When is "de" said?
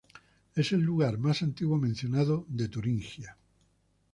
2.49-2.67